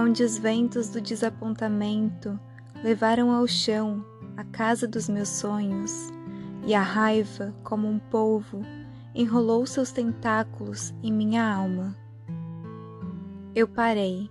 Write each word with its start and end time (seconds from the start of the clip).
onde 0.00 0.22
os 0.22 0.38
ventos 0.38 0.88
do 0.88 1.00
desapontamento 1.00 2.40
levaram 2.82 3.30
ao 3.30 3.46
chão 3.46 4.02
a 4.34 4.44
casa 4.44 4.88
dos 4.88 5.08
meus 5.10 5.28
sonhos, 5.28 6.08
e 6.66 6.74
a 6.74 6.80
raiva, 6.80 7.54
como 7.62 7.86
um 7.86 7.98
polvo, 7.98 8.62
enrolou 9.14 9.66
seus 9.66 9.92
tentáculos 9.92 10.94
em 11.02 11.12
minha 11.12 11.44
alma. 11.44 11.94
Eu 13.54 13.68
parei, 13.68 14.30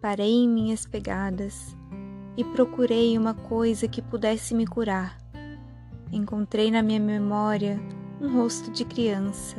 parei 0.00 0.32
em 0.32 0.48
minhas 0.48 0.86
pegadas 0.86 1.76
e 2.36 2.44
procurei 2.44 3.18
uma 3.18 3.34
coisa 3.34 3.86
que 3.86 4.00
pudesse 4.00 4.54
me 4.54 4.66
curar. 4.66 5.18
Encontrei 6.10 6.70
na 6.70 6.82
minha 6.82 7.00
memória 7.00 7.78
um 8.20 8.40
rosto 8.40 8.70
de 8.70 8.84
criança, 8.84 9.56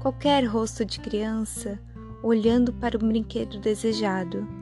qualquer 0.00 0.44
rosto 0.44 0.84
de 0.84 0.98
criança, 0.98 1.78
olhando 2.22 2.72
para 2.72 2.96
o 2.96 3.00
brinquedo 3.00 3.58
desejado, 3.60 4.61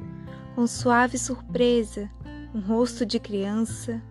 com 0.54 0.66
suave 0.66 1.18
surpresa, 1.18 2.10
um 2.54 2.60
rosto 2.60 3.06
de 3.06 3.18
criança, 3.18 4.02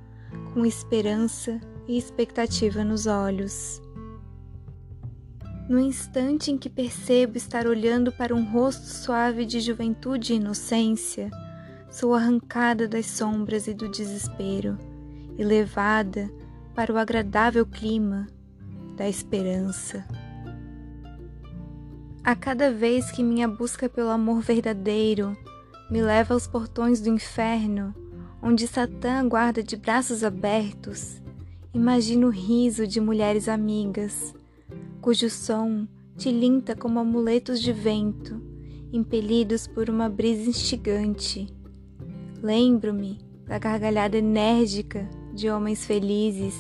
com 0.54 0.66
esperança 0.66 1.60
e 1.88 1.98
expectativa 1.98 2.84
nos 2.84 3.08
olhos. 3.08 3.82
No 5.70 5.80
instante 5.80 6.52
em 6.52 6.58
que 6.58 6.70
percebo 6.70 7.38
estar 7.38 7.68
olhando 7.68 8.12
para 8.12 8.34
um 8.34 8.44
rosto 8.44 8.88
suave 8.88 9.46
de 9.46 9.60
juventude 9.60 10.34
e 10.34 10.38
inocência, 10.38 11.30
sou 11.92 12.16
arrancada 12.16 12.88
das 12.88 13.06
sombras 13.06 13.68
e 13.68 13.74
do 13.74 13.90
desespero 13.90 14.78
e 15.38 15.44
levada 15.44 16.30
para 16.74 16.94
o 16.94 16.98
agradável 16.98 17.66
clima 17.66 18.28
da 18.96 19.08
esperança. 19.08 20.06
A 22.24 22.36
cada 22.36 22.72
vez 22.72 23.12
que 23.12 23.24
minha 23.24 23.48
busca 23.48 23.88
pelo 23.88 24.10
amor 24.10 24.42
verdadeiro 24.42 25.38
me 25.90 26.02
leva 26.02 26.34
aos 26.34 26.48
portões 26.48 27.02
do 27.02 27.10
inferno, 27.10 27.94
onde 28.42 28.68
Satã 28.68 29.28
guarda 29.28 29.64
de 29.64 29.76
braços 29.76 30.24
abertos, 30.24 31.22
imagino 31.74 32.28
o 32.28 32.32
riso 32.32 32.88
de 32.88 33.00
mulheres 33.00 33.48
amigas 33.48 34.34
cujo 35.02 35.30
som 35.30 35.88
tilinta 36.18 36.76
como 36.76 37.00
amuletos 37.00 37.62
de 37.62 37.72
vento, 37.72 38.42
impelidos 38.92 39.66
por 39.68 39.90
uma 39.90 40.10
brisa 40.10 40.50
instigante. 40.50 41.48
Lembro-me 42.42 43.20
da 43.46 43.58
gargalhada 43.58 44.18
enérgica 44.18 45.10
de 45.34 45.50
homens 45.50 45.86
felizes 45.86 46.56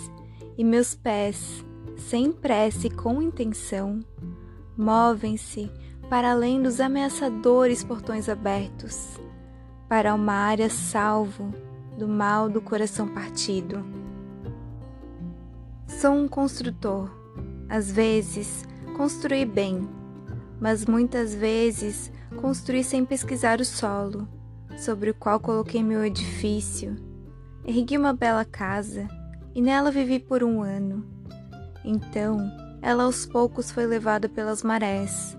e 0.57 0.63
meus 0.63 0.95
pés, 0.95 1.63
sem 1.97 2.31
pressa 2.31 2.87
e 2.87 2.89
com 2.89 3.21
intenção, 3.21 3.99
movem-se 4.77 5.69
para 6.09 6.31
além 6.31 6.61
dos 6.61 6.79
ameaçadores 6.79 7.83
portões 7.83 8.27
abertos, 8.27 9.19
para 9.87 10.13
uma 10.13 10.33
área 10.33 10.69
salvo 10.69 11.53
do 11.97 12.07
mal 12.07 12.49
do 12.49 12.61
coração 12.61 13.07
partido. 13.07 13.85
Sou 15.87 16.11
um 16.11 16.27
construtor 16.27 17.19
às 17.69 17.91
vezes, 17.91 18.65
construí 18.97 19.45
bem, 19.45 19.87
mas 20.59 20.87
muitas 20.87 21.35
vezes 21.35 22.11
construí 22.41 22.83
sem 22.83 23.05
pesquisar 23.05 23.61
o 23.61 23.65
solo 23.65 24.27
sobre 24.75 25.11
o 25.11 25.13
qual 25.13 25.39
coloquei 25.39 25.83
meu 25.83 26.03
edifício. 26.03 26.95
Ergui 27.63 27.95
uma 27.95 28.11
bela 28.11 28.43
casa 28.43 29.07
e 29.53 29.61
nela 29.61 29.91
vivi 29.91 30.19
por 30.19 30.43
um 30.43 30.63
ano. 30.63 31.05
Então, 31.85 32.39
ela 32.81 33.03
aos 33.03 33.25
poucos 33.27 33.69
foi 33.69 33.85
levada 33.85 34.27
pelas 34.27 34.63
marés, 34.63 35.37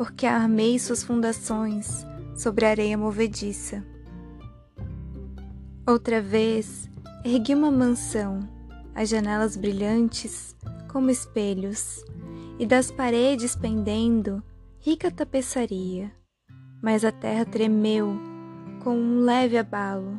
porque 0.00 0.24
armei 0.24 0.78
suas 0.78 1.02
fundações 1.02 2.06
sobre 2.34 2.64
areia 2.64 2.96
movediça. 2.96 3.84
Outra 5.86 6.22
vez, 6.22 6.88
ergui 7.22 7.54
uma 7.54 7.70
mansão, 7.70 8.40
as 8.94 9.10
janelas 9.10 9.58
brilhantes 9.58 10.56
como 10.90 11.10
espelhos, 11.10 12.02
e 12.58 12.64
das 12.64 12.90
paredes 12.90 13.54
pendendo 13.54 14.42
rica 14.78 15.10
tapeçaria. 15.10 16.10
Mas 16.80 17.04
a 17.04 17.12
terra 17.12 17.44
tremeu 17.44 18.18
com 18.82 18.96
um 18.96 19.20
leve 19.20 19.58
abalo, 19.58 20.18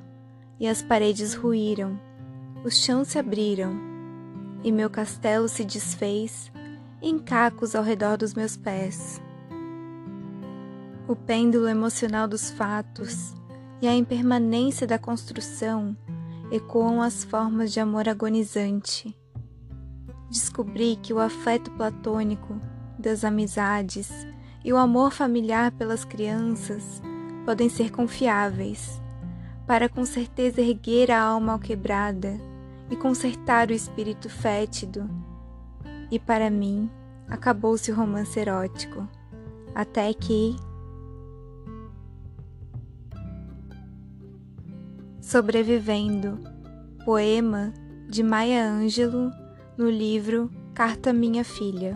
e 0.59 0.67
as 0.67 0.84
paredes 0.84 1.34
ruíram, 1.34 2.00
os 2.63 2.78
chãos 2.78 3.07
se 3.07 3.17
abriram, 3.17 3.81
e 4.63 4.72
meu 4.72 4.91
castelo 4.91 5.50
se 5.50 5.66
desfez 5.66 6.51
em 7.01 7.17
cacos 7.17 7.73
ao 7.73 7.84
redor 7.84 8.16
dos 8.16 8.35
meus 8.35 8.55
pés. 8.55 9.19
O 11.11 11.16
pêndulo 11.17 11.67
emocional 11.67 12.25
dos 12.25 12.51
fatos 12.51 13.35
e 13.81 13.88
a 13.89 13.94
impermanência 13.94 14.88
da 14.88 14.97
construção 14.97 15.94
ecoam 16.49 17.01
as 17.01 17.25
formas 17.25 17.73
de 17.73 17.81
amor 17.81 18.07
agonizante 18.07 19.13
descobri 20.29 20.95
que 21.03 21.11
o 21.11 21.19
afeto 21.19 21.69
platônico 21.72 22.55
das 22.97 23.25
amizades 23.25 24.09
e 24.63 24.72
o 24.72 24.77
amor 24.77 25.11
familiar 25.11 25.73
pelas 25.73 26.05
crianças 26.05 27.01
podem 27.43 27.67
ser 27.67 27.91
confiáveis, 27.91 29.01
para 29.67 29.89
com 29.89 30.05
certeza 30.05 30.61
erguer 30.61 31.11
a 31.11 31.22
alma 31.22 31.51
alquebrada 31.51 32.39
e 32.89 32.95
consertar 32.95 33.67
o 33.69 33.73
espírito 33.73 34.29
fétido. 34.29 35.09
E 36.09 36.17
para 36.17 36.49
mim, 36.49 36.89
acabou-se 37.28 37.91
o 37.91 37.95
romance 37.95 38.39
erótico, 38.39 39.05
até 39.75 40.13
que. 40.13 40.55
Sobrevivendo, 45.31 46.37
poema 47.05 47.73
de 48.09 48.21
Maya 48.21 48.69
Angelou 48.69 49.31
no 49.77 49.89
livro 49.89 50.51
Carta 50.73 51.13
Minha 51.13 51.45
Filha. 51.45 51.95